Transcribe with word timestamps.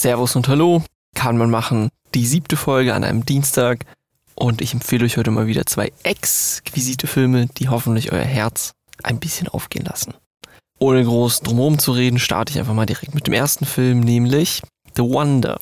Servus 0.00 0.34
und 0.34 0.48
Hallo, 0.48 0.82
kann 1.14 1.36
man 1.36 1.50
machen. 1.50 1.90
Die 2.14 2.24
siebte 2.24 2.56
Folge 2.56 2.94
an 2.94 3.04
einem 3.04 3.26
Dienstag. 3.26 3.84
Und 4.34 4.62
ich 4.62 4.72
empfehle 4.72 5.04
euch 5.04 5.18
heute 5.18 5.30
mal 5.30 5.46
wieder 5.46 5.66
zwei 5.66 5.92
exquisite 6.04 7.06
Filme, 7.06 7.48
die 7.58 7.68
hoffentlich 7.68 8.10
euer 8.10 8.24
Herz 8.24 8.72
ein 9.02 9.20
bisschen 9.20 9.48
aufgehen 9.48 9.84
lassen. 9.84 10.14
Ohne 10.78 11.04
groß 11.04 11.40
drumherum 11.40 11.78
zu 11.78 11.92
reden, 11.92 12.18
starte 12.18 12.50
ich 12.50 12.58
einfach 12.58 12.72
mal 12.72 12.86
direkt 12.86 13.14
mit 13.14 13.26
dem 13.26 13.34
ersten 13.34 13.66
Film, 13.66 14.00
nämlich 14.00 14.62
The 14.96 15.02
Wonder. 15.02 15.60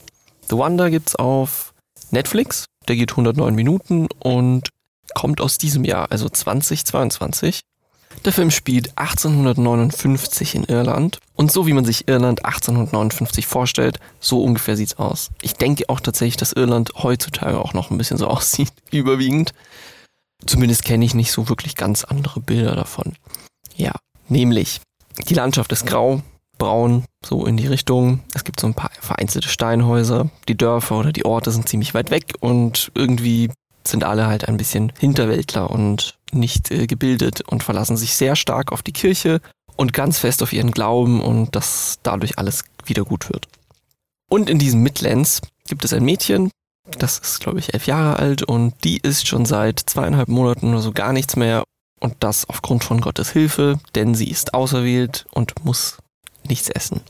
The 0.48 0.56
Wonder 0.56 0.88
gibt's 0.88 1.16
auf 1.16 1.74
Netflix. 2.12 2.66
Der 2.86 2.94
geht 2.94 3.10
109 3.10 3.56
Minuten 3.56 4.06
und 4.20 4.68
kommt 5.16 5.40
aus 5.40 5.58
diesem 5.58 5.82
Jahr, 5.82 6.12
also 6.12 6.28
2022. 6.28 7.62
Der 8.24 8.32
Film 8.32 8.50
spielt 8.50 8.98
1859 8.98 10.54
in 10.54 10.64
Irland 10.64 11.18
und 11.34 11.52
so 11.52 11.66
wie 11.66 11.72
man 11.72 11.84
sich 11.84 12.08
Irland 12.08 12.44
1859 12.44 13.46
vorstellt, 13.46 14.00
so 14.20 14.42
ungefähr 14.42 14.76
sieht's 14.76 14.98
aus. 14.98 15.30
Ich 15.40 15.54
denke 15.54 15.84
auch 15.88 16.00
tatsächlich, 16.00 16.36
dass 16.36 16.52
Irland 16.52 16.92
heutzutage 17.02 17.58
auch 17.58 17.74
noch 17.74 17.90
ein 17.90 17.98
bisschen 17.98 18.18
so 18.18 18.26
aussieht, 18.28 18.72
überwiegend. 18.90 19.54
Zumindest 20.46 20.84
kenne 20.84 21.04
ich 21.04 21.14
nicht 21.14 21.32
so 21.32 21.48
wirklich 21.48 21.74
ganz 21.74 22.04
andere 22.04 22.40
Bilder 22.40 22.76
davon. 22.76 23.14
Ja, 23.76 23.92
nämlich 24.28 24.80
die 25.28 25.34
Landschaft 25.34 25.72
ist 25.72 25.86
grau, 25.86 26.22
braun, 26.58 27.04
so 27.24 27.46
in 27.46 27.56
die 27.56 27.66
Richtung. 27.66 28.20
Es 28.34 28.44
gibt 28.44 28.60
so 28.60 28.66
ein 28.66 28.74
paar 28.74 28.90
vereinzelte 29.00 29.48
Steinhäuser. 29.48 30.30
Die 30.48 30.56
Dörfer 30.56 30.98
oder 30.98 31.12
die 31.12 31.24
Orte 31.24 31.50
sind 31.50 31.68
ziemlich 31.68 31.94
weit 31.94 32.10
weg 32.10 32.34
und 32.40 32.90
irgendwie 32.94 33.50
sind 33.86 34.04
alle 34.04 34.26
halt 34.26 34.48
ein 34.48 34.56
bisschen 34.56 34.92
Hinterwäldler 34.98 35.70
und 35.70 36.17
nicht 36.32 36.70
äh, 36.70 36.86
gebildet 36.86 37.42
und 37.42 37.62
verlassen 37.62 37.96
sich 37.96 38.14
sehr 38.14 38.36
stark 38.36 38.72
auf 38.72 38.82
die 38.82 38.92
Kirche 38.92 39.40
und 39.76 39.92
ganz 39.92 40.18
fest 40.18 40.42
auf 40.42 40.52
ihren 40.52 40.72
Glauben 40.72 41.20
und 41.20 41.54
dass 41.54 41.98
dadurch 42.02 42.38
alles 42.38 42.64
wieder 42.84 43.04
gut 43.04 43.30
wird. 43.30 43.48
Und 44.28 44.50
in 44.50 44.58
diesen 44.58 44.82
Midlands 44.82 45.40
gibt 45.66 45.84
es 45.84 45.92
ein 45.92 46.04
Mädchen, 46.04 46.50
das 46.98 47.18
ist 47.18 47.40
glaube 47.40 47.58
ich 47.58 47.74
elf 47.74 47.86
Jahre 47.86 48.18
alt 48.18 48.42
und 48.42 48.74
die 48.84 48.98
ist 48.98 49.26
schon 49.26 49.44
seit 49.46 49.78
zweieinhalb 49.78 50.28
Monaten 50.28 50.70
oder 50.70 50.80
so 50.80 50.92
gar 50.92 51.12
nichts 51.12 51.36
mehr 51.36 51.64
und 52.00 52.16
das 52.20 52.48
aufgrund 52.48 52.84
von 52.84 53.00
Gottes 53.00 53.30
Hilfe, 53.30 53.78
denn 53.94 54.14
sie 54.14 54.30
ist 54.30 54.54
auserwählt 54.54 55.26
und 55.32 55.64
muss 55.64 55.98
nichts 56.46 56.68
essen. 56.70 57.02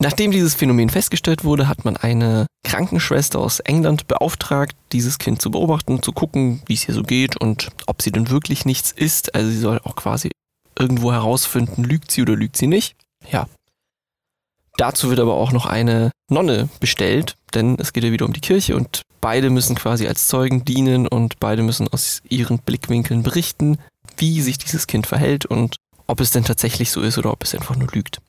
Nachdem 0.00 0.30
dieses 0.30 0.54
Phänomen 0.54 0.90
festgestellt 0.90 1.42
wurde, 1.42 1.66
hat 1.66 1.84
man 1.84 1.96
eine 1.96 2.46
Krankenschwester 2.64 3.40
aus 3.40 3.58
England 3.60 4.06
beauftragt, 4.06 4.76
dieses 4.92 5.18
Kind 5.18 5.42
zu 5.42 5.50
beobachten, 5.50 6.02
zu 6.02 6.12
gucken, 6.12 6.62
wie 6.66 6.74
es 6.74 6.86
ihr 6.86 6.94
so 6.94 7.02
geht 7.02 7.36
und 7.36 7.70
ob 7.86 8.00
sie 8.00 8.12
denn 8.12 8.30
wirklich 8.30 8.64
nichts 8.64 8.92
isst. 8.92 9.34
Also 9.34 9.50
sie 9.50 9.58
soll 9.58 9.80
auch 9.82 9.96
quasi 9.96 10.30
irgendwo 10.78 11.12
herausfinden, 11.12 11.82
lügt 11.82 12.12
sie 12.12 12.22
oder 12.22 12.36
lügt 12.36 12.56
sie 12.56 12.68
nicht. 12.68 12.94
Ja. 13.30 13.48
Dazu 14.76 15.10
wird 15.10 15.18
aber 15.18 15.34
auch 15.34 15.50
noch 15.50 15.66
eine 15.66 16.12
Nonne 16.30 16.68
bestellt, 16.78 17.34
denn 17.52 17.76
es 17.80 17.92
geht 17.92 18.04
ja 18.04 18.12
wieder 18.12 18.26
um 18.26 18.32
die 18.32 18.40
Kirche 18.40 18.76
und 18.76 19.02
beide 19.20 19.50
müssen 19.50 19.74
quasi 19.74 20.06
als 20.06 20.28
Zeugen 20.28 20.64
dienen 20.64 21.08
und 21.08 21.40
beide 21.40 21.64
müssen 21.64 21.88
aus 21.88 22.22
ihren 22.28 22.58
Blickwinkeln 22.60 23.24
berichten, 23.24 23.78
wie 24.16 24.40
sich 24.40 24.58
dieses 24.58 24.86
Kind 24.86 25.08
verhält 25.08 25.46
und 25.46 25.74
ob 26.06 26.20
es 26.20 26.30
denn 26.30 26.44
tatsächlich 26.44 26.92
so 26.92 27.00
ist 27.00 27.18
oder 27.18 27.32
ob 27.32 27.42
es 27.42 27.54
einfach 27.56 27.74
nur 27.74 27.88
lügt. 27.92 28.20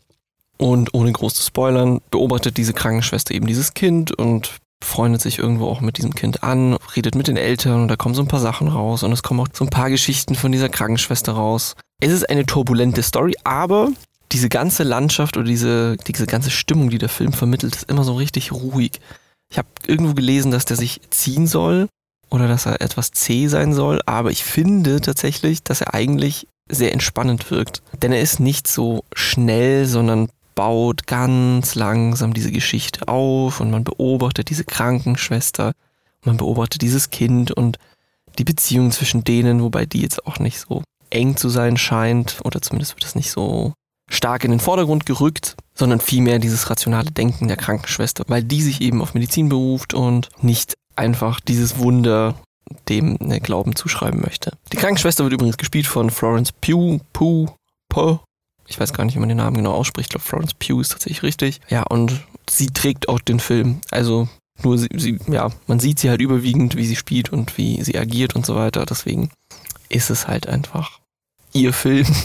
Und 0.60 0.94
ohne 0.94 1.12
groß 1.12 1.34
zu 1.34 1.44
spoilern, 1.44 2.02
beobachtet 2.12 2.58
diese 2.58 2.74
Krankenschwester 2.74 3.34
eben 3.34 3.48
dieses 3.48 3.74
Kind 3.74 4.12
und 4.12 4.60
freundet 4.84 5.22
sich 5.22 5.40
irgendwo 5.40 5.68
auch 5.68 5.82
mit 5.82 5.98
diesem 5.98 6.16
Kind 6.16 6.44
an, 6.44 6.78
redet 6.96 7.16
mit 7.16 7.28
den 7.28 7.38
Eltern 7.38 7.82
und 7.82 7.88
da 7.88 7.96
kommen 7.96 8.16
so 8.16 8.22
ein 8.22 8.28
paar 8.28 8.40
Sachen 8.40 8.68
raus 8.68 9.04
und 9.04 9.12
es 9.12 9.24
kommen 9.24 9.40
auch 9.40 9.48
so 9.54 9.66
ein 9.66 9.70
paar 9.70 9.90
Geschichten 9.90 10.36
von 10.36 10.52
dieser 10.52 10.70
Krankenschwester 10.70 11.34
raus. 11.34 11.76
Es 12.02 12.12
ist 12.12 12.30
eine 12.30 12.46
turbulente 12.46 13.04
Story, 13.04 13.36
aber 13.44 13.90
diese 14.32 14.50
ganze 14.50 14.84
Landschaft 14.84 15.38
oder 15.38 15.48
diese, 15.48 15.98
diese 16.08 16.28
ganze 16.28 16.52
Stimmung, 16.52 16.90
die 16.90 16.98
der 16.98 17.10
Film 17.10 17.34
vermittelt, 17.34 17.76
ist 17.76 17.90
immer 17.90 18.04
so 18.04 18.14
richtig 18.14 18.52
ruhig. 18.52 19.00
Ich 19.52 19.58
habe 19.58 19.68
irgendwo 19.88 20.14
gelesen, 20.14 20.52
dass 20.52 20.66
der 20.66 20.78
sich 20.78 21.02
ziehen 21.10 21.48
soll 21.48 21.88
oder 22.30 22.48
dass 22.48 22.66
er 22.66 22.82
etwas 22.82 23.12
zäh 23.12 23.48
sein 23.48 23.74
soll, 23.74 24.02
aber 24.06 24.32
ich 24.32 24.44
finde 24.44 25.02
tatsächlich, 25.02 25.64
dass 25.64 25.82
er 25.82 25.94
eigentlich 25.94 26.48
sehr 26.70 26.94
entspannend 26.94 27.50
wirkt. 27.50 27.82
Denn 28.02 28.12
er 28.12 28.22
ist 28.22 28.40
nicht 28.40 28.68
so 28.68 29.04
schnell, 29.14 29.88
sondern 29.88 30.30
baut 30.60 31.08
ganz 31.08 31.76
langsam 31.76 32.34
diese 32.34 32.52
Geschichte 32.52 33.08
auf 33.08 33.62
und 33.62 33.72
man 33.72 33.86
beobachtet 33.86 34.50
diese 34.50 34.66
Krankenschwester, 34.66 35.72
man 36.26 36.36
beobachtet 36.36 36.82
dieses 36.82 37.12
Kind 37.12 37.50
und 37.52 37.78
die 38.38 38.44
Beziehung 38.44 38.92
zwischen 38.92 39.24
denen, 39.24 39.64
wobei 39.64 39.86
die 39.86 40.02
jetzt 40.02 40.28
auch 40.28 40.38
nicht 40.38 40.60
so 40.60 40.84
eng 41.12 41.38
zu 41.38 41.48
sein 41.48 41.78
scheint 41.78 42.42
oder 42.44 42.62
zumindest 42.62 42.98
wird 42.98 43.06
es 43.06 43.16
nicht 43.16 43.32
so 43.32 43.72
stark 44.10 44.44
in 44.44 44.52
den 44.52 44.60
Vordergrund 44.60 45.06
gerückt, 45.06 45.56
sondern 45.76 46.02
vielmehr 46.02 46.40
dieses 46.40 46.70
rationale 46.70 47.10
Denken 47.10 47.48
der 47.48 47.56
Krankenschwester, 47.56 48.26
weil 48.28 48.44
die 48.44 48.62
sich 48.62 48.82
eben 48.82 49.02
auf 49.02 49.14
Medizin 49.14 49.48
beruft 49.48 49.94
und 49.94 50.28
nicht 50.42 50.74
einfach 50.98 51.40
dieses 51.40 51.78
Wunder 51.78 52.36
dem 52.90 53.18
Glauben 53.18 53.78
zuschreiben 53.78 54.20
möchte. 54.20 54.52
Die 54.74 54.78
Krankenschwester 54.78 55.24
wird 55.24 55.32
übrigens 55.36 55.56
gespielt 55.56 55.88
von 55.88 56.10
Florence 56.10 56.52
Pugh, 56.52 57.00
Pugh, 57.14 57.56
Poe, 57.88 58.20
ich 58.70 58.80
weiß 58.80 58.94
gar 58.94 59.04
nicht, 59.04 59.16
wie 59.16 59.20
man 59.20 59.30
den 59.30 59.40
Namen 59.40 59.58
genau 59.58 59.74
ausspricht. 59.74 60.08
Ich 60.08 60.12
glaube, 60.12 60.26
Florence 60.26 60.54
Pugh 60.54 60.80
ist 60.80 60.90
tatsächlich 60.90 61.24
richtig. 61.24 61.60
Ja, 61.70 61.84
und 61.84 62.22
sie 62.50 62.68
trägt 62.68 63.10
auch 63.10 63.20
den 63.20 63.40
Film. 63.40 63.82
Also 63.92 64.30
nur 64.64 64.78
sie, 64.78 64.90
sie, 64.96 65.20
ja, 65.28 65.50
man 65.68 65.80
sieht 65.80 66.00
sie 66.00 66.10
halt 66.10 66.22
überwiegend, 66.22 66.76
wie 66.76 66.86
sie 66.86 66.96
spielt 66.96 67.32
und 67.32 67.58
wie 67.58 67.84
sie 67.84 67.98
agiert 67.98 68.36
und 68.36 68.46
so 68.46 68.56
weiter. 68.56 68.86
Deswegen 68.86 69.32
ist 69.90 70.10
es 70.10 70.28
halt 70.28 70.48
einfach 70.48 71.00
ihr 71.52 71.74
Film. 71.74 72.08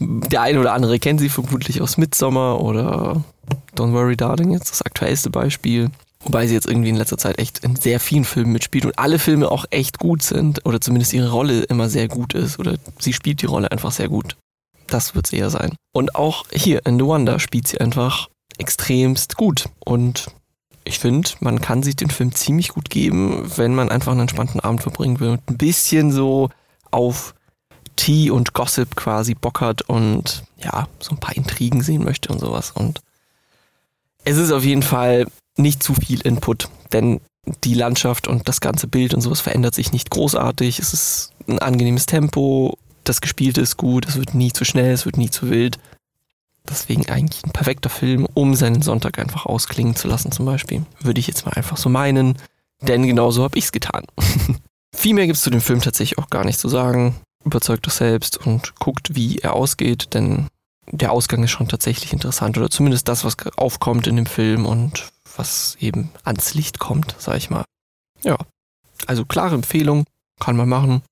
Der 0.00 0.42
eine 0.42 0.60
oder 0.60 0.74
andere 0.74 0.98
kennt 0.98 1.20
sie 1.20 1.30
vermutlich 1.30 1.80
aus 1.80 1.96
Midsommer 1.96 2.60
oder 2.60 3.24
Don't 3.74 3.94
Worry 3.94 4.18
Darling, 4.18 4.50
jetzt 4.50 4.70
das 4.70 4.82
aktuellste 4.82 5.30
Beispiel. 5.30 5.90
Wobei 6.24 6.46
sie 6.46 6.54
jetzt 6.54 6.66
irgendwie 6.66 6.90
in 6.90 6.96
letzter 6.96 7.16
Zeit 7.16 7.38
echt 7.38 7.60
in 7.60 7.74
sehr 7.74 7.98
vielen 7.98 8.24
Filmen 8.24 8.52
mitspielt 8.52 8.84
und 8.84 8.98
alle 8.98 9.18
Filme 9.18 9.50
auch 9.50 9.64
echt 9.70 9.98
gut 9.98 10.22
sind 10.22 10.64
oder 10.66 10.80
zumindest 10.80 11.14
ihre 11.14 11.32
Rolle 11.32 11.62
immer 11.62 11.88
sehr 11.88 12.06
gut 12.06 12.34
ist 12.34 12.58
oder 12.58 12.76
sie 12.98 13.14
spielt 13.14 13.40
die 13.40 13.46
Rolle 13.46 13.72
einfach 13.72 13.92
sehr 13.92 14.08
gut. 14.08 14.36
Das 14.92 15.14
wird 15.14 15.26
es 15.26 15.32
eher 15.32 15.48
sein. 15.48 15.74
Und 15.92 16.14
auch 16.14 16.44
hier 16.52 16.84
in 16.84 16.98
The 16.98 17.06
Wonder 17.06 17.38
spielt 17.38 17.66
sie 17.66 17.80
einfach 17.80 18.28
extremst 18.58 19.36
gut. 19.36 19.70
Und 19.80 20.26
ich 20.84 20.98
finde, 20.98 21.30
man 21.40 21.62
kann 21.62 21.82
sich 21.82 21.96
den 21.96 22.10
Film 22.10 22.34
ziemlich 22.34 22.68
gut 22.68 22.90
geben, 22.90 23.50
wenn 23.56 23.74
man 23.74 23.90
einfach 23.90 24.12
einen 24.12 24.22
entspannten 24.22 24.60
Abend 24.60 24.82
verbringen 24.82 25.18
will 25.20 25.30
und 25.30 25.48
ein 25.48 25.56
bisschen 25.56 26.12
so 26.12 26.50
auf 26.90 27.34
Tea 27.96 28.30
und 28.30 28.52
Gossip 28.52 28.94
quasi 28.96 29.34
Bock 29.34 29.62
hat 29.62 29.82
und 29.82 30.44
ja, 30.58 30.88
so 30.98 31.12
ein 31.12 31.20
paar 31.20 31.36
Intrigen 31.36 31.82
sehen 31.82 32.04
möchte 32.04 32.30
und 32.30 32.40
sowas. 32.40 32.72
Und 32.72 33.00
es 34.24 34.36
ist 34.36 34.52
auf 34.52 34.64
jeden 34.64 34.82
Fall 34.82 35.26
nicht 35.56 35.82
zu 35.82 35.94
viel 35.94 36.20
Input, 36.20 36.68
denn 36.92 37.20
die 37.64 37.74
Landschaft 37.74 38.28
und 38.28 38.46
das 38.46 38.60
ganze 38.60 38.86
Bild 38.88 39.14
und 39.14 39.20
sowas 39.22 39.40
verändert 39.40 39.74
sich 39.74 39.92
nicht 39.92 40.10
großartig. 40.10 40.78
Es 40.78 40.92
ist 40.92 41.32
ein 41.48 41.58
angenehmes 41.58 42.06
Tempo 42.06 42.76
das 43.04 43.20
Gespielte 43.20 43.60
ist 43.60 43.76
gut, 43.76 44.06
es 44.06 44.16
wird 44.16 44.34
nie 44.34 44.52
zu 44.52 44.64
schnell, 44.64 44.92
es 44.92 45.04
wird 45.04 45.16
nie 45.16 45.30
zu 45.30 45.50
wild. 45.50 45.78
Deswegen 46.68 47.08
eigentlich 47.08 47.44
ein 47.44 47.52
perfekter 47.52 47.90
Film, 47.90 48.26
um 48.34 48.54
seinen 48.54 48.82
Sonntag 48.82 49.18
einfach 49.18 49.46
ausklingen 49.46 49.96
zu 49.96 50.06
lassen, 50.06 50.30
zum 50.30 50.46
Beispiel. 50.46 50.84
Würde 51.00 51.18
ich 51.18 51.26
jetzt 51.26 51.44
mal 51.44 51.52
einfach 51.54 51.76
so 51.76 51.88
meinen, 51.88 52.38
denn 52.82 53.06
genauso 53.06 53.42
habe 53.42 53.58
ich 53.58 53.64
es 53.64 53.72
getan. 53.72 54.04
Viel 54.94 55.14
mehr 55.14 55.26
gibt 55.26 55.36
es 55.36 55.42
zu 55.42 55.50
dem 55.50 55.60
Film 55.60 55.80
tatsächlich 55.80 56.18
auch 56.18 56.30
gar 56.30 56.44
nicht 56.44 56.58
zu 56.58 56.68
sagen. 56.68 57.16
Überzeugt 57.44 57.88
euch 57.88 57.94
selbst 57.94 58.38
und 58.46 58.76
guckt, 58.76 59.16
wie 59.16 59.38
er 59.38 59.54
ausgeht, 59.54 60.14
denn 60.14 60.46
der 60.90 61.10
Ausgang 61.10 61.42
ist 61.42 61.50
schon 61.50 61.68
tatsächlich 61.68 62.12
interessant 62.12 62.56
oder 62.58 62.70
zumindest 62.70 63.08
das, 63.08 63.24
was 63.24 63.36
aufkommt 63.56 64.06
in 64.06 64.16
dem 64.16 64.26
Film 64.26 64.66
und 64.66 65.08
was 65.36 65.76
eben 65.80 66.10
ans 66.24 66.54
Licht 66.54 66.78
kommt, 66.78 67.16
sag 67.18 67.36
ich 67.36 67.50
mal. 67.50 67.64
Ja, 68.22 68.36
also 69.06 69.24
klare 69.24 69.54
Empfehlung, 69.54 70.04
kann 70.38 70.56
man 70.56 70.68
machen. 70.68 71.02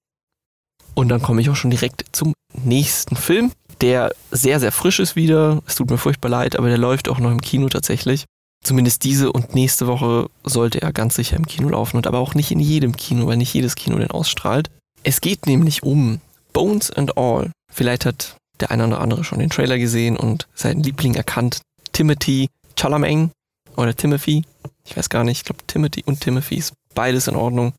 Und 0.95 1.09
dann 1.09 1.23
komme 1.23 1.41
ich 1.41 1.51
auch 1.51 1.57
schon 1.57 1.71
direkt 1.71 2.05
zum 2.13 2.35
nächsten 2.65 3.17
Film, 3.17 3.53
der 3.81 4.13
sehr, 4.31 4.61
sehr 4.61 4.73
frisch 4.73 5.01
ist 5.01 5.17
wieder. 5.17 5.63
Es 5.67 5.77
tut 5.77 5.91
mir 5.91 5.99
furchtbar 5.99 6.29
leid, 6.29 6.57
aber 6.57 6.69
der 6.69 6.79
läuft 6.79 7.09
auch 7.09 7.19
noch 7.19 7.31
im 7.31 7.41
Kino 7.41 7.69
tatsächlich. 7.69 8.25
Zumindest 8.63 9.05
diese 9.05 9.33
und 9.33 9.55
nächste 9.55 9.87
Woche 9.87 10.29
sollte 10.45 10.83
er 10.83 10.93
ganz 10.93 11.15
sicher 11.15 11.37
im 11.37 11.47
Kino 11.47 11.71
laufen 11.71 11.97
und 11.97 12.07
aber 12.07 12.19
auch 12.19 12.35
nicht 12.35 12.51
in 12.51 12.61
jedem 12.61 12.95
Kino, 12.97 13.27
weil 13.27 13.39
nicht 13.39 13.55
jedes 13.55 13.75
Kino 13.75 13.97
den 13.97 14.11
ausstrahlt. 14.11 14.71
Es 15.03 15.23
geht 15.23 15.47
nämlich 15.47 15.83
um 15.83 16.21
Bones 16.53 16.91
and 16.91 17.17
All. 17.17 17.51
Vielleicht 17.73 18.05
hat 18.05 18.37
der 18.61 18.71
eine 18.71 18.87
oder 18.87 19.01
andere 19.01 19.25
schon 19.25 19.39
den 19.39 19.49
Trailer 19.49 19.79
gesehen 19.79 20.17
und 20.17 20.47
seinen 20.55 20.83
Liebling 20.83 21.15
erkannt. 21.15 21.63
Timothy 21.93 22.49
Chalamet 22.77 23.31
oder 23.77 23.95
Timothy. 23.95 24.45
Ich 24.85 24.97
weiß 24.97 25.09
gar 25.09 25.25
nicht, 25.25 25.39
ich 25.39 25.45
glaube 25.45 25.63
Timothy 25.67 26.03
und 26.05 26.21
Timothy 26.21 26.57
ist 26.57 26.75
beides 26.95 27.29
in 27.29 27.37
Ordnung, 27.37 27.73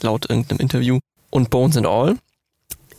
laut 0.00 0.30
irgendeinem 0.30 0.60
Interview. 0.60 0.98
Und 1.30 1.50
Bones 1.50 1.76
and 1.76 1.86
All 1.86 2.16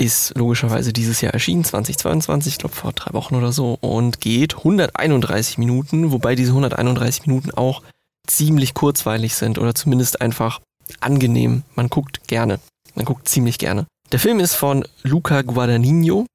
ist 0.02 0.36
logischerweise 0.36 0.94
dieses 0.94 1.22
Jahr 1.22 1.34
erschienen, 1.34 1.64
2022, 1.64 2.54
ich 2.54 2.58
glaube 2.58 2.74
vor 2.74 2.92
drei 2.92 3.14
Wochen 3.14 3.36
oder 3.36 3.52
so, 3.52 3.78
und 3.82 4.20
geht 4.20 4.58
131 4.58 5.60
Minuten, 5.60 6.12
wobei 6.12 6.34
diese 6.34 6.50
131 6.50 7.28
Minuten 7.28 7.52
auch 7.52 7.84
ziemlich 8.26 8.74
kurzweilig 8.74 9.36
sind 9.36 9.60
oder 9.60 9.76
zumindest 9.76 10.20
einfach 10.20 10.60
angenehm. 11.02 11.62
Man 11.76 11.90
guckt 11.90 12.28
gerne. 12.28 12.60
Man 12.96 13.06
guckt 13.06 13.30
ziemlich 13.30 13.60
gerne. 13.60 13.86
Der 14.12 14.20
Film 14.20 14.40
ist 14.40 14.56
von 14.56 14.86
Luca 15.04 15.44
Guadagnino. 15.44 16.26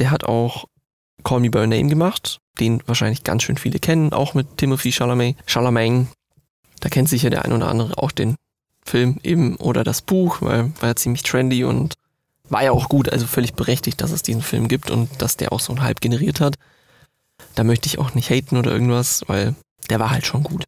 Der 0.00 0.10
hat 0.10 0.24
auch 0.24 0.64
Call 1.22 1.40
Me 1.40 1.50
By 1.50 1.60
Your 1.60 1.66
Name 1.68 1.88
gemacht, 1.88 2.38
den 2.58 2.82
wahrscheinlich 2.86 3.22
ganz 3.22 3.44
schön 3.44 3.56
viele 3.56 3.78
kennen, 3.78 4.12
auch 4.12 4.34
mit 4.34 4.56
Timothy 4.56 4.90
Chalamet. 4.90 5.36
Chalamet, 5.46 6.08
da 6.80 6.88
kennt 6.88 7.08
sicher 7.08 7.30
der 7.30 7.44
ein 7.44 7.52
oder 7.52 7.68
andere 7.68 7.96
auch 7.98 8.10
den 8.10 8.34
Film 8.84 9.20
eben 9.22 9.54
oder 9.56 9.84
das 9.84 10.02
Buch, 10.02 10.38
weil 10.42 10.72
war 10.80 10.88
ja 10.88 10.96
ziemlich 10.96 11.22
trendy 11.22 11.62
und 11.62 11.94
war 12.52 12.62
ja 12.62 12.72
auch 12.72 12.88
gut, 12.88 13.08
also 13.08 13.26
völlig 13.26 13.54
berechtigt, 13.54 14.00
dass 14.00 14.10
es 14.10 14.22
diesen 14.22 14.42
Film 14.42 14.68
gibt 14.68 14.90
und 14.90 15.08
dass 15.20 15.36
der 15.36 15.52
auch 15.52 15.60
so 15.60 15.72
einen 15.72 15.82
Hype 15.82 16.00
generiert 16.00 16.40
hat. 16.40 16.56
Da 17.54 17.64
möchte 17.64 17.86
ich 17.86 17.98
auch 17.98 18.14
nicht 18.14 18.30
haten 18.30 18.56
oder 18.56 18.70
irgendwas, 18.70 19.24
weil 19.26 19.54
der 19.90 19.98
war 19.98 20.10
halt 20.10 20.26
schon 20.26 20.42
gut. 20.42 20.64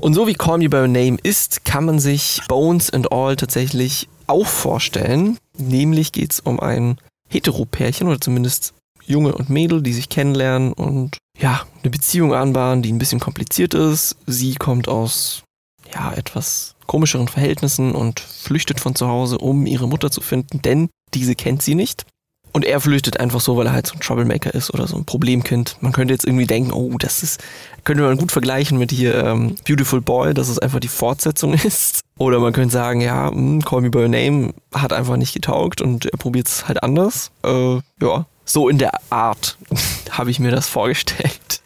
Und 0.00 0.14
so 0.14 0.26
wie 0.26 0.34
Call 0.34 0.58
Me 0.58 0.68
By 0.68 0.78
Your 0.78 0.88
Name 0.88 1.18
ist, 1.22 1.64
kann 1.64 1.84
man 1.84 1.98
sich 1.98 2.40
Bones 2.48 2.90
and 2.90 3.12
All 3.12 3.36
tatsächlich 3.36 4.08
auch 4.26 4.46
vorstellen. 4.46 5.38
Nämlich 5.58 6.12
geht 6.12 6.32
es 6.32 6.40
um 6.40 6.60
ein 6.60 6.96
Hetero-Pärchen 7.28 8.06
oder 8.06 8.20
zumindest 8.20 8.74
Junge 9.04 9.34
und 9.34 9.50
Mädel, 9.50 9.82
die 9.82 9.92
sich 9.92 10.08
kennenlernen 10.08 10.72
und 10.72 11.18
ja, 11.38 11.66
eine 11.82 11.90
Beziehung 11.90 12.34
anbahnen, 12.34 12.82
die 12.82 12.92
ein 12.92 12.98
bisschen 12.98 13.20
kompliziert 13.20 13.74
ist. 13.74 14.16
Sie 14.26 14.54
kommt 14.54 14.88
aus 14.88 15.42
ja, 15.94 16.12
etwas 16.12 16.74
komischeren 16.86 17.28
Verhältnissen 17.28 17.92
und 17.92 18.20
flüchtet 18.20 18.80
von 18.80 18.94
zu 18.94 19.08
Hause, 19.08 19.38
um 19.38 19.66
ihre 19.66 19.88
Mutter 19.88 20.10
zu 20.10 20.20
finden, 20.20 20.62
denn 20.62 20.88
diese 21.14 21.34
kennt 21.34 21.62
sie 21.62 21.74
nicht. 21.74 22.04
Und 22.52 22.64
er 22.64 22.80
flüchtet 22.80 23.20
einfach 23.20 23.40
so, 23.40 23.56
weil 23.56 23.66
er 23.66 23.72
halt 23.72 23.86
so 23.86 23.94
ein 23.94 24.00
Troublemaker 24.00 24.52
ist 24.54 24.74
oder 24.74 24.88
so 24.88 24.96
ein 24.96 25.04
Problemkind. 25.04 25.76
Man 25.80 25.92
könnte 25.92 26.12
jetzt 26.14 26.26
irgendwie 26.26 26.46
denken, 26.46 26.72
oh, 26.72 26.96
das 26.98 27.22
ist, 27.22 27.40
könnte 27.84 28.02
man 28.02 28.16
gut 28.16 28.32
vergleichen 28.32 28.76
mit 28.76 28.90
hier 28.90 29.24
ähm, 29.24 29.54
Beautiful 29.66 30.00
Boy, 30.00 30.34
dass 30.34 30.48
es 30.48 30.58
einfach 30.58 30.80
die 30.80 30.88
Fortsetzung 30.88 31.54
ist. 31.64 32.00
Oder 32.18 32.40
man 32.40 32.52
könnte 32.52 32.72
sagen, 32.72 33.00
ja, 33.00 33.30
mh, 33.30 33.36
hm, 33.36 33.64
Call 33.64 33.82
Me 33.82 33.90
By 33.90 33.98
Your 33.98 34.08
Name 34.08 34.52
hat 34.74 34.92
einfach 34.92 35.16
nicht 35.16 35.32
getaugt 35.32 35.80
und 35.80 36.06
er 36.06 36.18
probiert 36.18 36.48
es 36.48 36.66
halt 36.66 36.82
anders. 36.82 37.30
Äh, 37.44 37.76
ja, 38.00 38.26
so 38.44 38.68
in 38.68 38.78
der 38.78 38.92
Art 39.10 39.56
habe 40.10 40.30
ich 40.30 40.40
mir 40.40 40.50
das 40.50 40.68
vorgestellt. 40.68 41.59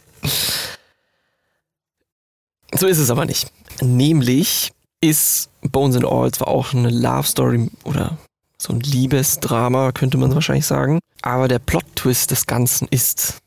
So 2.74 2.86
ist 2.86 2.98
es 2.98 3.10
aber 3.10 3.24
nicht. 3.24 3.50
Nämlich 3.80 4.72
ist 5.00 5.50
Bones 5.62 5.96
and 5.96 6.04
All 6.04 6.30
zwar 6.32 6.48
auch 6.48 6.74
eine 6.74 6.90
Love 6.90 7.26
Story 7.26 7.70
oder 7.84 8.18
so 8.58 8.72
ein 8.72 8.80
Liebesdrama, 8.80 9.92
könnte 9.92 10.18
man 10.18 10.34
wahrscheinlich 10.34 10.66
sagen. 10.66 10.98
Aber 11.22 11.48
der 11.48 11.58
Plot-Twist 11.58 12.30
des 12.30 12.46
Ganzen 12.46 12.88
ist, 12.90 13.38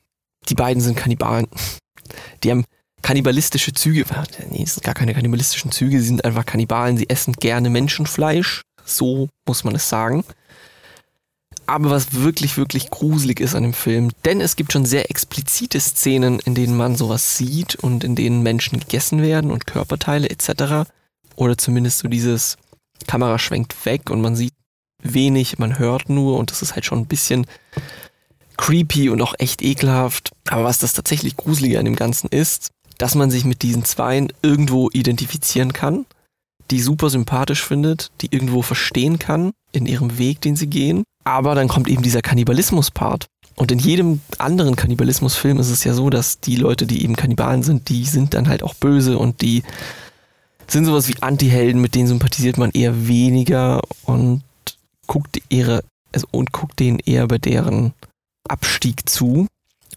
die 0.50 0.56
beiden 0.56 0.81
sind 0.81 0.95
Kannibalen. 0.95 1.47
Die 2.44 2.51
haben 2.51 2.65
kannibalistische 3.01 3.74
Züge. 3.74 4.06
Nee, 4.50 4.63
es 4.63 4.75
sind 4.75 4.83
gar 4.83 4.94
keine 4.94 5.13
kannibalistischen 5.13 5.71
Züge, 5.71 6.00
sie 6.00 6.07
sind 6.07 6.25
einfach 6.25 6.45
Kannibalen. 6.45 6.97
Sie 6.97 7.09
essen 7.09 7.33
gerne 7.33 7.69
Menschenfleisch. 7.69 8.62
So 8.85 9.30
muss 9.45 9.63
man 9.63 9.75
es 9.75 9.89
sagen. 9.89 10.23
Aber 11.68 11.90
was 11.90 12.14
wirklich, 12.14 12.58
wirklich 12.58 12.90
gruselig 12.90 13.42
ist 13.42 13.54
an 13.54 13.64
dem 13.64 13.74
Film, 13.74 14.12
denn 14.24 14.40
es 14.40 14.56
gibt 14.56 14.72
schon 14.72 14.86
sehr 14.86 15.12
explizite 15.12 15.80
Szenen, 15.80 16.40
in 16.40 16.56
denen 16.56 16.78
man 16.78 16.96
sowas 16.96 17.38
sieht 17.38 17.75
und 17.75 18.06
in 18.06 18.16
denen 18.16 18.42
Menschen 18.42 18.80
gegessen 18.80 19.22
werden 19.22 19.52
und 19.52 19.68
Körperteile 19.68 20.30
etc. 20.30 20.90
Oder 21.36 21.58
zumindest 21.58 22.00
so 22.00 22.08
dieses 22.08 22.58
Kamera 23.06 23.38
schwenkt 23.38 23.86
weg 23.86 24.10
und 24.10 24.22
man 24.22 24.36
sieht 24.36 24.54
wenig, 25.04 25.60
man 25.60 25.78
hört 25.78 26.10
nur 26.10 26.40
und 26.40 26.52
das 26.52 26.62
ist 26.62 26.74
halt 26.74 26.86
schon 26.86 27.00
ein 27.00 27.06
bisschen 27.06 27.46
creepy 28.56 29.10
und 29.10 29.22
auch 29.22 29.36
echt 29.38 29.62
ekelhaft. 29.62 30.31
Aber 30.50 30.64
was 30.64 30.80
das 30.80 30.94
tatsächlich 30.94 31.38
Gruselige 31.38 31.80
an 31.80 31.86
dem 31.86 31.96
Ganzen 31.96 32.28
ist, 32.30 32.72
dass 32.98 33.14
man 33.14 33.30
sich 33.30 33.46
mit 33.46 33.62
diesen 33.62 33.86
Zweien 33.86 34.31
irgendwo 34.42 34.90
identifizieren 34.92 35.74
kann, 35.74 36.06
die 36.72 36.81
super 36.81 37.10
sympathisch 37.10 37.64
findet, 37.64 38.12
die 38.22 38.30
irgendwo 38.31 38.62
verstehen 38.62 39.19
kann 39.19 39.52
in 39.72 39.86
ihrem 39.86 40.18
Weg, 40.18 40.42
den 40.42 40.56
sie 40.56 40.68
gehen. 40.68 41.04
Aber 41.27 41.56
dann 41.56 41.68
kommt 41.68 41.89
eben 41.89 42.03
dieser 42.03 42.21
Kannibalismus-Part. 42.21 43.25
Und 43.57 43.69
in 43.74 43.79
jedem 43.79 44.21
anderen 44.38 44.77
Kannibalismus-Film 44.77 45.59
ist 45.59 45.69
es 45.69 45.83
ja 45.83 45.94
so, 45.94 46.09
dass 46.09 46.39
die 46.39 46.56
Leute, 46.56 46.85
die 46.85 47.03
eben 47.03 47.18
Kannibalen 47.18 47.63
sind, 47.63 47.89
die 47.89 48.06
sind 48.06 48.33
dann 48.33 48.47
halt 48.47 48.63
auch 48.63 48.75
böse 48.75 49.18
und 49.18 49.41
die 49.41 49.63
sind 50.69 50.85
sowas 50.85 51.09
wie 51.09 51.21
Anti-Helden, 51.21 51.81
mit 51.81 51.95
denen 51.95 52.07
sympathisiert 52.07 52.57
man 52.57 52.71
eher 52.71 53.09
weniger 53.09 53.81
und 54.06 54.41
guckt 55.06 55.41
ihre, 55.50 55.83
also, 56.13 56.27
und 56.31 56.53
guckt 56.53 56.79
denen 56.79 57.00
eher 57.00 57.27
bei 57.27 57.39
deren 57.39 57.94
Abstieg 58.47 59.09
zu. 59.09 59.47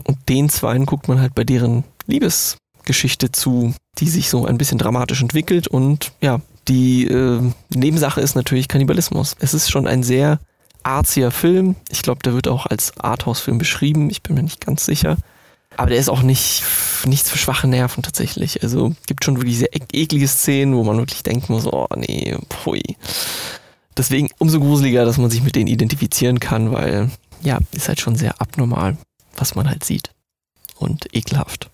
Und 0.03 0.19
den 0.29 0.49
zweien 0.49 0.85
guckt 0.85 1.06
man 1.06 1.21
halt 1.21 1.37
bei 1.37 1.44
deren 1.44 1.85
Liebesgeschichte 2.09 3.31
zu, 3.31 3.73
die 3.99 4.09
sich 4.09 4.31
so 4.31 4.47
ein 4.47 4.59
bisschen 4.59 4.79
dramatisch 4.79 5.23
entwickelt. 5.23 5.69
Und 5.69 6.11
ja, 6.21 6.41
die 6.67 7.06
äh, 7.06 7.41
Nebensache 7.69 8.21
ist 8.21 8.35
natürlich 8.35 8.67
Kannibalismus. 8.67 9.37
Es 9.38 9.55
ist 9.55 9.71
schon 9.71 9.87
ein 9.87 10.03
sehr 10.03 10.41
arziger 10.82 11.31
Film. 11.31 11.77
Ich 11.88 12.03
glaube, 12.03 12.23
der 12.23 12.35
wird 12.35 12.49
auch 12.49 12.67
als 12.67 12.99
Arthouse-Film 12.99 13.59
beschrieben. 13.59 14.11
Ich 14.11 14.23
bin 14.23 14.35
mir 14.35 14.43
nicht 14.43 14.65
ganz 14.65 14.85
sicher. 14.85 15.17
Aber 15.77 15.91
der 15.91 15.99
ist 15.99 16.09
auch 16.09 16.23
nicht 16.23 16.65
nichts 17.06 17.31
für 17.31 17.38
schwache 17.38 17.67
Nerven 17.67 18.03
tatsächlich. 18.03 18.62
Also 18.62 18.94
gibt 19.06 19.25
schon 19.25 19.37
wirklich 19.37 19.59
sehr 19.59 19.71
eklige 19.73 20.29
Szenen, 20.29 20.75
wo 20.75 20.85
man 20.85 20.99
wirklich 20.99 21.23
denken 21.23 21.53
muss, 21.53 21.67
oh 21.67 21.87
nee, 21.97 22.37
pui. 22.49 22.82
Deswegen 23.97 24.29
umso 24.38 24.61
gruseliger, 24.61 25.05
dass 25.05 25.19
man 25.19 25.31
sich 25.31 25.43
mit 25.43 25.56
denen 25.56 25.69
identifizieren 25.69 26.41
kann, 26.41 26.73
weil 26.73 27.11
ja, 27.43 27.59
ist 27.73 27.88
halt 27.88 28.00
schon 28.00 28.17
sehr 28.17 28.41
abnormal, 28.41 28.97
was 29.37 29.55
man 29.55 29.69
halt 29.69 29.85
sieht. 29.85 30.11
Und 30.79 31.15
ekelhaft. 31.15 31.71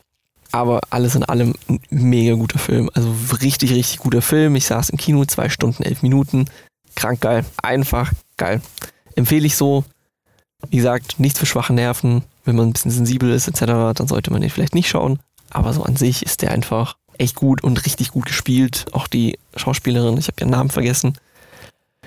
Aber 0.52 0.80
alles 0.90 1.14
in 1.14 1.24
allem 1.24 1.54
ein 1.68 1.80
mega 1.90 2.34
guter 2.34 2.58
Film. 2.58 2.90
Also 2.94 3.14
richtig, 3.42 3.72
richtig 3.72 3.98
guter 3.98 4.22
Film. 4.22 4.56
Ich 4.56 4.66
saß 4.66 4.90
im 4.90 4.98
Kino, 4.98 5.24
zwei 5.24 5.48
Stunden, 5.48 5.82
elf 5.82 6.02
Minuten. 6.02 6.46
Krank 6.94 7.20
geil. 7.20 7.44
Einfach 7.62 8.12
geil. 8.36 8.62
Empfehle 9.16 9.46
ich 9.46 9.56
so. 9.56 9.84
Wie 10.68 10.76
gesagt, 10.76 11.18
nichts 11.18 11.38
für 11.38 11.46
schwache 11.46 11.72
Nerven. 11.72 12.22
Wenn 12.44 12.56
man 12.56 12.68
ein 12.68 12.72
bisschen 12.72 12.92
sensibel 12.92 13.30
ist, 13.30 13.48
etc., 13.48 13.64
dann 13.94 14.08
sollte 14.08 14.30
man 14.30 14.40
den 14.40 14.50
vielleicht 14.50 14.74
nicht 14.74 14.88
schauen. 14.88 15.18
Aber 15.50 15.72
so 15.72 15.82
an 15.82 15.96
sich 15.96 16.24
ist 16.24 16.42
der 16.42 16.52
einfach 16.52 16.96
echt 17.18 17.34
gut 17.34 17.64
und 17.64 17.84
richtig 17.84 18.10
gut 18.10 18.26
gespielt. 18.26 18.86
Auch 18.92 19.06
die 19.08 19.38
Schauspielerin, 19.56 20.18
ich 20.18 20.28
habe 20.28 20.40
ihren 20.40 20.50
Namen 20.50 20.70
vergessen, 20.70 21.18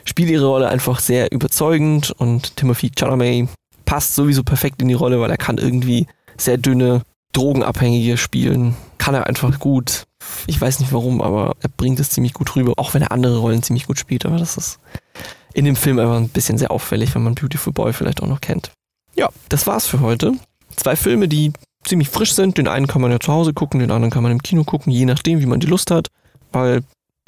spielt 0.06 0.30
ihre 0.30 0.46
Rolle 0.46 0.70
einfach 0.70 1.00
sehr 1.00 1.32
überzeugend 1.32 2.12
und 2.12 2.56
Timothy 2.56 2.92
Chalamet 2.98 3.50
passt 3.86 4.16
sowieso 4.16 4.44
perfekt 4.44 4.82
in 4.82 4.88
die 4.88 4.94
Rolle, 4.94 5.20
weil 5.20 5.32
er 5.32 5.38
kann 5.38 5.58
irgendwie 5.58 6.08
sehr 6.38 6.58
dünne 6.58 7.02
Drogenabhängige 7.34 8.18
spielen. 8.18 8.76
Kann 8.98 9.16
er 9.16 9.28
einfach 9.28 9.60
gut. 9.60 10.04
Ich 10.48 10.60
weiß 10.60 10.80
nicht 10.80 10.94
warum, 10.94 11.22
aber 11.22 11.56
er 11.62 11.70
bringt 11.70 12.00
es 12.00 12.12
ziemlich 12.12 12.34
gut 12.34 12.56
rüber, 12.56 12.74
auch 12.78 12.94
wenn 12.94 13.02
er 13.02 13.12
andere 13.12 13.40
Rollen 13.40 13.64
ziemlich 13.64 13.88
gut 13.88 14.00
spielt, 14.00 14.26
aber 14.26 14.38
das 14.38 14.58
ist 14.58 14.80
in 15.54 15.66
dem 15.66 15.76
Film 15.76 16.00
einfach 16.00 16.18
ein 16.18 16.30
bisschen 16.30 16.58
sehr 16.58 16.72
auffällig, 16.72 17.14
wenn 17.16 17.24
man 17.24 17.36
Beautiful 17.36 17.74
Boy 17.74 17.94
vielleicht 17.94 18.22
auch 18.22 18.28
noch 18.28 18.42
kennt. 18.42 18.72
Ja, 19.16 19.30
das 19.50 19.68
war's 19.68 19.88
für 19.88 20.00
heute. 20.00 20.34
Zwei 20.76 20.96
Filme, 20.96 21.28
die 21.28 21.52
ziemlich 21.84 22.10
frisch 22.10 22.34
sind. 22.34 22.58
Den 22.58 22.68
einen 22.68 22.88
kann 22.88 23.02
man 23.02 23.12
ja 23.12 23.20
zu 23.20 23.32
Hause 23.32 23.54
gucken, 23.54 23.80
den 23.80 23.92
anderen 23.92 24.12
kann 24.12 24.24
man 24.24 24.32
im 24.32 24.44
Kino 24.44 24.64
gucken, 24.64 24.92
je 24.92 25.06
nachdem, 25.06 25.42
wie 25.42 25.46
man 25.46 25.60
die 25.60 25.68
Lust 25.68 25.92
hat. 25.92 26.08
Weil, 26.52 26.84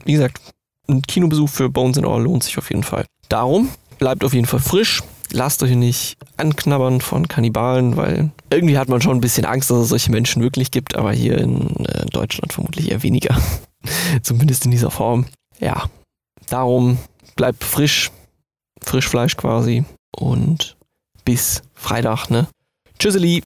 wie 0.06 0.14
gesagt, 0.14 0.40
ein 0.88 1.02
Kinobesuch 1.02 1.50
für 1.50 1.70
Bones 1.70 1.98
and 1.98 2.08
All 2.08 2.22
lohnt 2.22 2.44
sich 2.44 2.58
auf 2.58 2.70
jeden 2.70 2.84
Fall. 2.84 3.06
Darum 3.30 3.70
bleibt 3.98 4.24
auf 4.24 4.34
jeden 4.34 4.48
Fall 4.48 4.60
frisch. 4.60 5.02
Lasst 5.34 5.64
euch 5.64 5.76
nicht 5.76 6.18
anknabbern 6.36 7.00
von 7.00 7.28
Kannibalen, 7.28 7.96
weil 7.96 8.32
irgendwie 8.50 8.78
hat 8.78 8.90
man 8.90 9.00
schon 9.00 9.18
ein 9.18 9.22
bisschen 9.22 9.46
Angst, 9.46 9.72
dass 9.72 9.78
es 9.78 9.90
solche 9.90 10.12
Menschen 10.12 10.42
wirklich 10.42 10.72
gibt, 10.72 10.96
aber 10.96 11.14
hier 11.14 11.38
in 11.38 11.86
äh, 11.86 12.06
Deutschland 12.08 12.52
vermutlich 12.52 12.92
eher 12.92 13.02
weniger. 13.04 13.38
Zumindest 14.24 14.66
in 14.66 14.72
dieser 14.72 14.92
Form. 14.92 15.26
Ja, 15.60 15.90
darum 16.50 16.98
bleibt 17.42 17.64
frisch, 17.64 18.12
Frischfleisch 18.84 19.36
quasi 19.36 19.84
und 20.16 20.78
bis 21.26 21.64
Freitag, 21.74 22.30
ne? 22.30 22.46
Tschüsseli! 23.00 23.40